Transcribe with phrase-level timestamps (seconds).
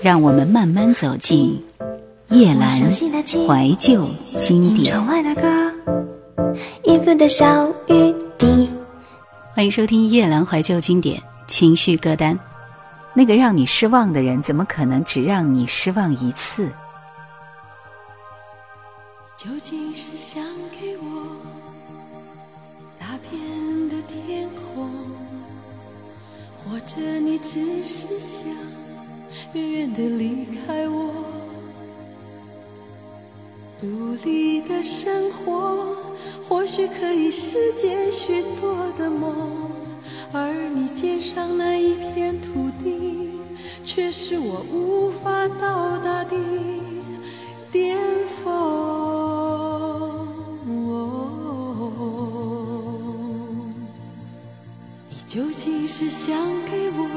[0.00, 1.60] 让我们慢慢走进
[2.28, 4.94] 夜阑怀旧经典。
[9.52, 12.38] 欢迎收听夜阑怀旧经典情绪歌单。
[13.12, 16.70] 那个让你失望的人，怎么可能只让你失望一次？
[19.36, 20.40] 究竟是想
[20.80, 21.26] 给我
[23.00, 24.88] 大片的天空，
[26.56, 28.46] 或者你只是想
[29.54, 31.12] 远远的离开我？
[33.80, 35.96] 独立的生活
[36.48, 39.70] 或许可以实现许多的梦。
[40.32, 43.30] 而你肩上那一片土地，
[43.82, 46.36] 却是我无法到达的
[47.72, 47.96] 巅
[48.26, 48.44] 峰。
[55.08, 56.36] 你究竟是想
[56.70, 57.08] 给我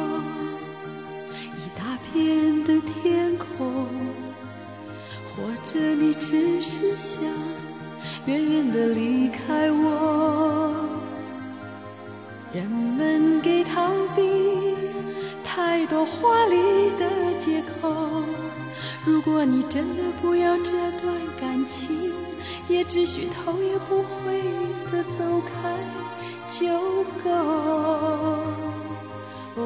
[16.19, 17.05] 华丽的
[17.39, 18.23] 借口。
[19.05, 22.13] 如果你真的不要这段感情，
[22.67, 24.41] 也只需头也不回
[24.91, 25.77] 的走开
[26.47, 27.29] 就够。
[29.55, 29.61] 哦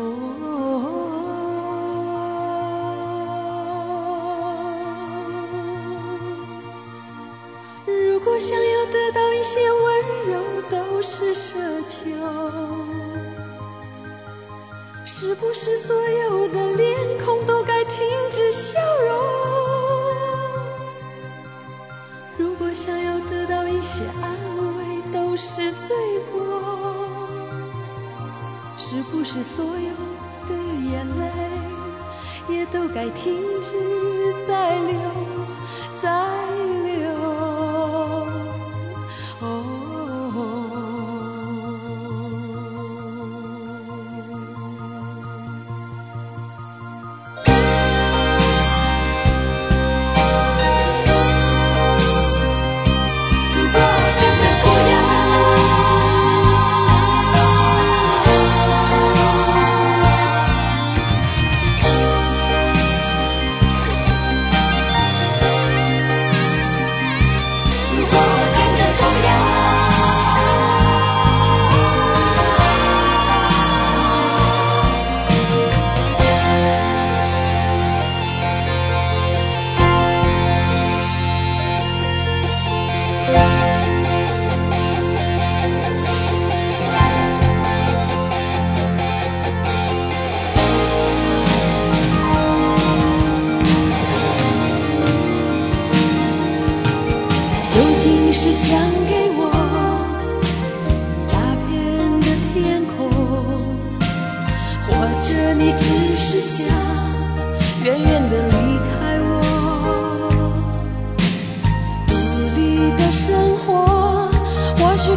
[7.85, 10.33] 如果想要得到一些温柔，
[10.69, 12.05] 都是奢求。
[15.08, 17.95] 是不是所有的脸孔都该停
[18.31, 19.16] 止笑容？
[22.38, 24.36] 如果想要得到一些安
[24.78, 25.95] 慰，都是罪
[26.31, 26.42] 过。
[28.76, 29.72] 是不是所有
[30.50, 30.56] 的
[30.89, 31.31] 眼泪
[32.50, 35.00] 也都该停止再流，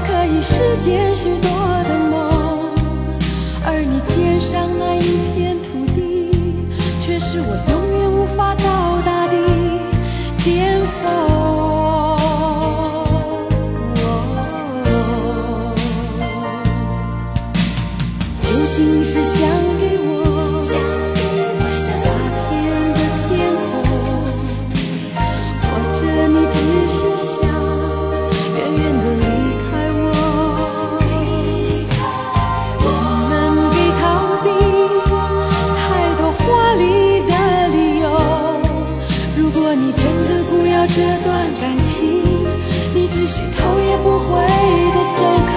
[0.00, 1.50] 可以实现许多
[1.84, 2.70] 的梦
[3.64, 6.31] 而你肩上那一片土地
[7.00, 9.34] 却是我永远无法到达的
[10.44, 11.38] 巅峰
[18.42, 19.67] 究竟是想
[40.98, 42.25] 这段感情，
[42.92, 45.53] 你只需头也不回的走开。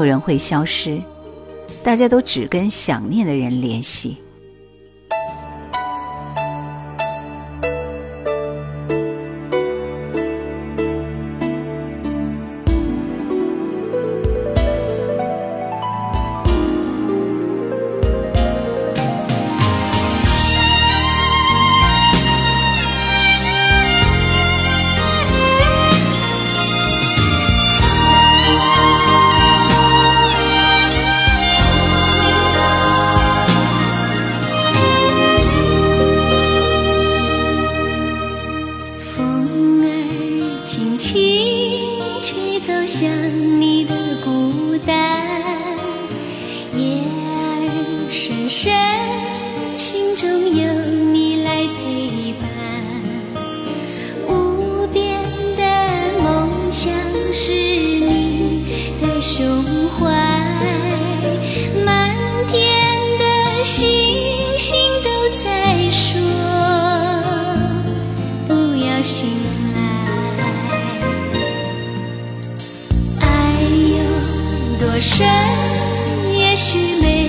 [0.00, 0.98] 有人会消失，
[1.82, 4.16] 大家都只跟想念的人联系。
[76.32, 77.19] 也许没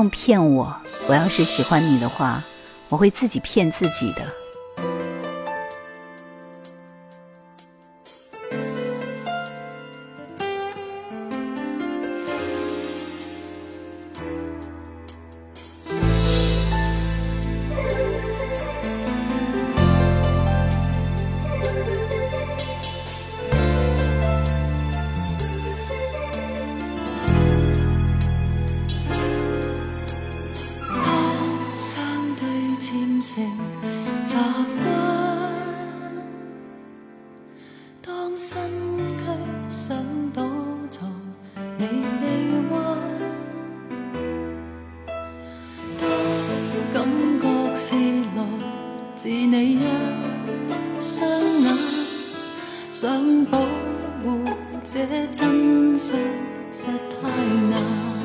[0.00, 0.74] 用骗我，
[1.08, 2.42] 我要是喜欢你的话，
[2.88, 4.39] 我会自己骗自己的。
[51.00, 51.28] 双
[51.62, 51.74] 眼，
[52.92, 53.58] 想保
[54.22, 54.44] 护
[54.84, 56.16] 这真相
[56.72, 56.86] 实
[57.22, 57.28] 太
[57.70, 58.19] 难。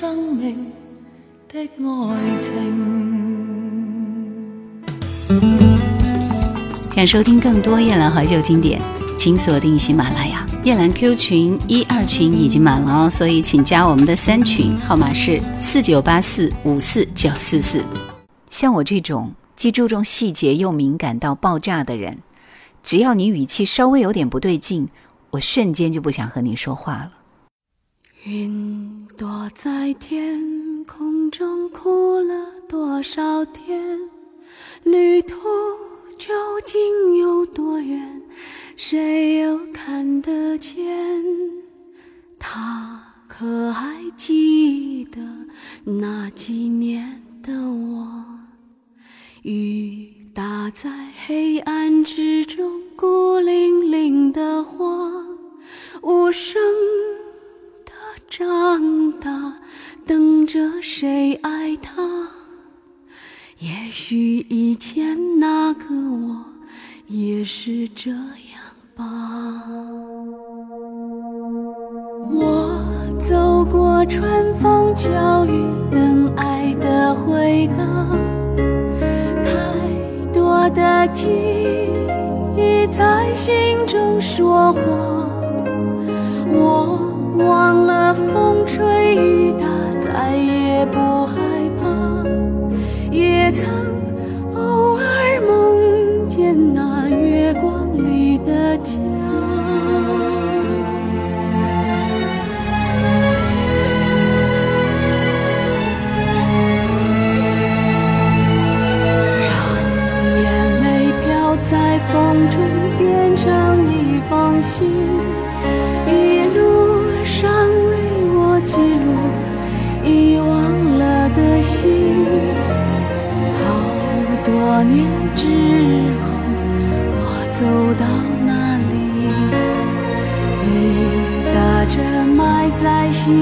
[0.00, 0.56] 生命
[1.46, 2.48] 的爱情。
[6.94, 8.80] 想收听更多夜兰怀旧经典，
[9.18, 10.46] 请锁定喜马拉雅。
[10.64, 17.84] 夜兰 Q 群一二群已经满了哦，所以请加我们的三群，号码是四九八四五四九四四。
[18.48, 22.20] 像我这种既注重细节又敏感到爆炸的人，
[22.82, 24.88] 只要你语气稍微有点不对劲，
[25.32, 27.10] 我瞬间就不想和你说话了。
[28.24, 33.98] 云朵在天空中哭了多少天？
[34.84, 35.38] 旅途。
[36.18, 36.34] 究
[36.66, 38.22] 竟有多远？
[38.76, 40.84] 谁又看得见？
[42.38, 45.18] 他可还记得
[45.82, 48.22] 那几年的我？
[49.44, 50.90] 雨打在
[51.24, 55.10] 黑暗之中，孤零零的花，
[56.02, 56.60] 无声
[58.30, 59.54] 长大，
[60.06, 62.28] 等着谁爱他？
[63.58, 66.44] 也许以前那个我
[67.08, 68.22] 也是这样
[68.94, 69.04] 吧。
[72.30, 72.80] 我
[73.18, 75.10] 走过春风秋
[75.46, 77.84] 雨，等爱的回答。
[79.42, 81.28] 太多的记
[82.56, 84.80] 忆在心中说话，
[88.80, 89.66] 吹雨打，
[90.00, 91.36] 再也不害
[91.78, 91.84] 怕
[93.10, 93.68] 也曾
[94.54, 95.04] 偶尔
[95.46, 98.98] 梦见那月光里的家，
[109.44, 109.52] 让
[110.40, 110.48] 眼
[110.80, 112.58] 泪飘在风中，
[112.96, 113.46] 变成
[113.92, 114.88] 一封信，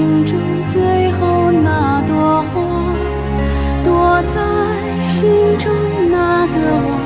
[0.08, 2.48] 心中最后那朵花，
[3.84, 4.40] 躲在
[5.02, 5.70] 心中
[6.10, 6.96] 那个我，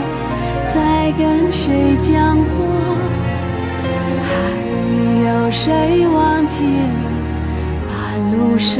[0.72, 2.54] 在跟谁讲话？
[4.22, 4.30] 还
[5.26, 6.94] 有谁忘记了
[7.88, 7.92] 半
[8.30, 8.78] 路上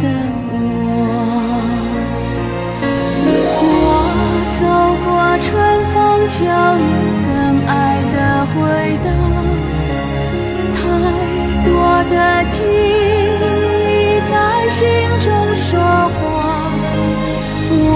[0.00, 0.08] 的
[0.50, 0.58] 我？
[3.62, 3.64] 我
[4.58, 4.62] 走
[5.04, 5.46] 过春
[5.94, 5.94] 风
[6.28, 6.34] 秋
[6.82, 6.82] 雨，
[7.28, 7.30] 等
[7.68, 7.70] 爱
[8.10, 8.16] 的
[8.50, 8.58] 回
[9.04, 9.06] 答。
[10.74, 10.80] 太
[11.64, 11.70] 多
[12.10, 12.12] 的
[12.50, 13.01] 记忆
[14.82, 16.18] 心中说话，
[17.70, 17.86] 我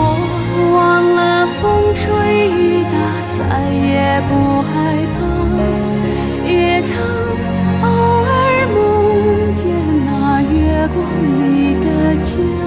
[0.73, 0.77] 忘
[1.17, 1.61] 了风
[1.97, 2.05] 吹
[2.49, 2.95] 雨打，
[3.37, 3.41] 再
[3.75, 4.31] 也不
[4.63, 4.71] 害
[5.17, 5.19] 怕。
[6.49, 6.95] 也曾
[7.83, 7.85] 偶
[8.23, 8.31] 尔
[8.73, 8.77] 梦
[9.57, 9.67] 见
[10.07, 10.97] 那月光
[11.41, 11.85] 里的
[12.23, 12.66] 家。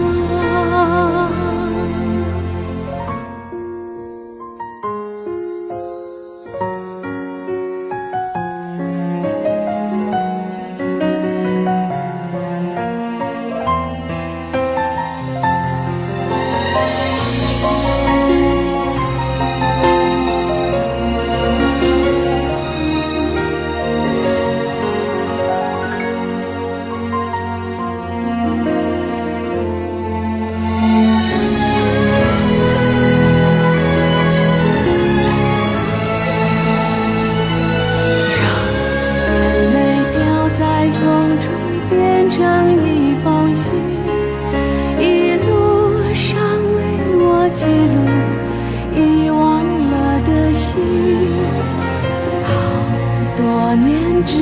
[54.26, 54.38] 之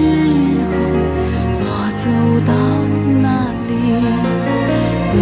[0.66, 0.74] 后
[1.60, 1.66] 我
[1.98, 2.10] 走
[2.46, 2.54] 到
[3.22, 3.26] 哪
[3.68, 3.72] 里
[5.14, 5.16] 雨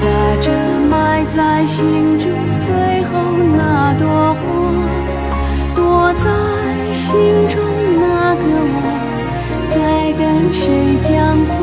[0.00, 0.06] 打
[0.40, 0.46] 着
[0.80, 3.12] 埋在心中最后
[3.56, 4.40] 那朵花
[5.74, 6.26] 躲在
[6.92, 7.62] 心中
[8.00, 8.76] 那个我
[9.70, 9.76] 在
[10.18, 11.57] 跟谁讲话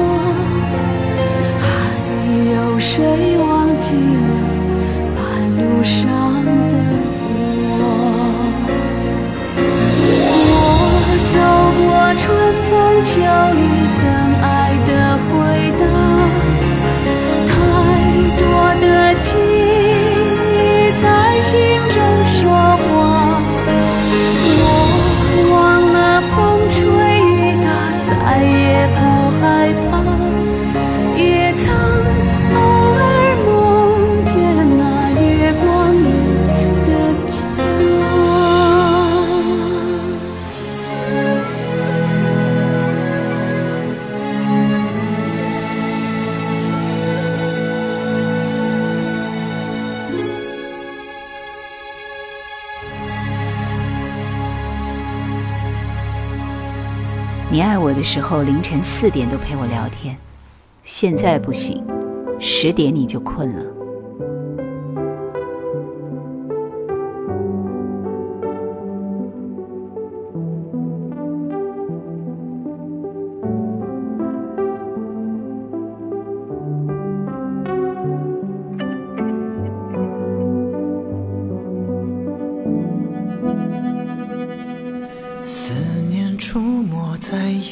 [13.05, 13.74] 教育
[57.95, 60.17] 的时候，凌晨四点都陪我聊天，
[60.83, 61.83] 现在不行，
[62.39, 63.63] 十点你就困了。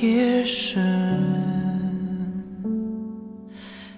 [0.04, 0.84] 夜深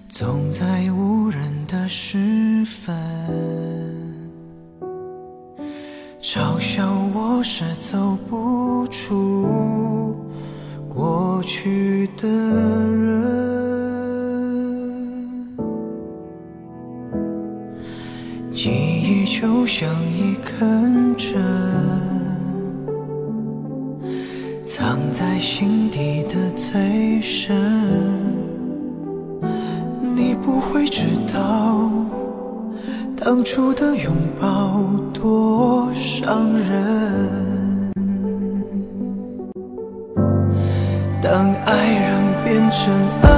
[0.08, 2.96] 总在无人的时分
[6.22, 10.16] 嘲笑我是走不出
[10.88, 13.66] 过去的人。
[18.54, 20.85] 记忆就像一颗
[33.46, 34.82] 当初的拥抱
[35.14, 37.92] 多伤人，
[41.22, 43.35] 当爱人变成爱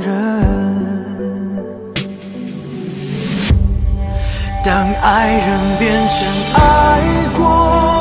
[0.00, 0.50] 人。
[4.62, 6.58] 当爱人变成爱
[7.34, 7.99] 过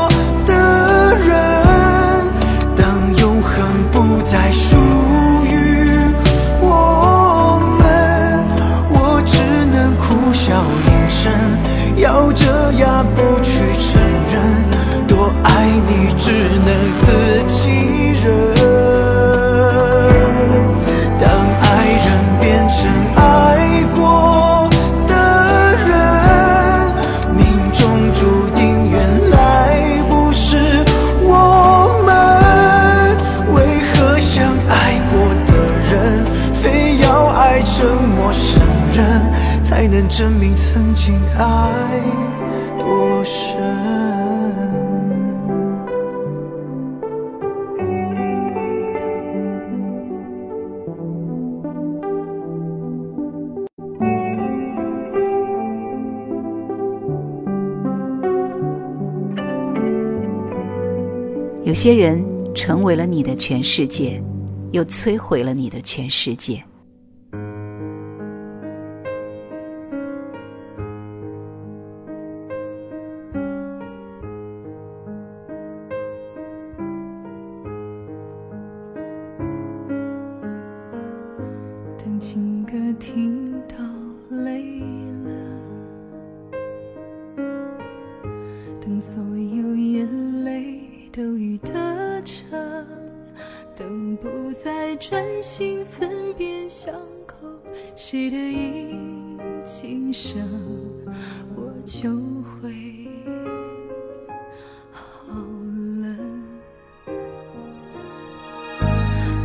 [41.39, 42.02] 爱
[42.78, 43.58] 多深？
[61.63, 62.21] 有些人
[62.54, 64.21] 成为了你的全世界，
[64.71, 66.62] 又摧毁了你的全世界。
[91.12, 92.86] 都已得逞，
[93.76, 96.93] 等不再专心分辨巷
[97.26, 97.36] 口
[97.95, 98.98] 谁的一
[99.65, 100.39] 轻声，
[101.56, 102.10] 我就
[102.62, 103.08] 会
[104.91, 105.34] 好
[106.02, 106.15] 了。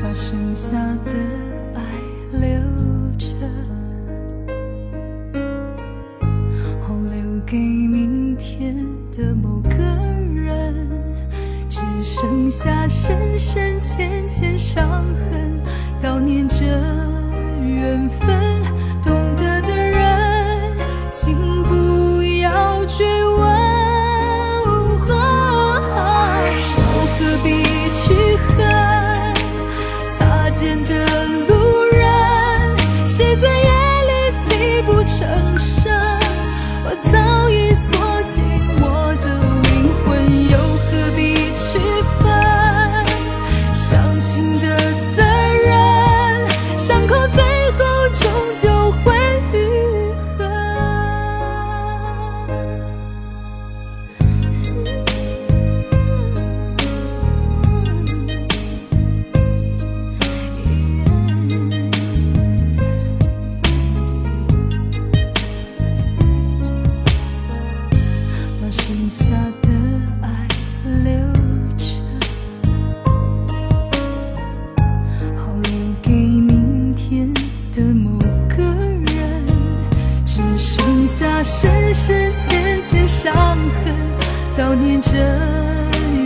[0.03, 0.77] 把剩下
[12.55, 14.89] 下深深浅浅伤
[15.29, 15.61] 痕，
[16.01, 16.65] 悼念着
[17.61, 18.63] 缘分。
[19.03, 20.79] 懂得的人，
[21.11, 23.43] 请不要追问。
[26.87, 28.15] 我何必去
[28.55, 28.55] 恨？
[30.17, 30.93] 擦肩的
[31.49, 32.07] 路人，
[33.05, 33.69] 谁在夜
[34.07, 35.93] 里泣不成声？
[36.85, 37.64] 我早已
[81.05, 83.95] 留下深深浅浅伤痕，
[84.57, 85.13] 悼念着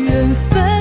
[0.06, 0.77] 缘分。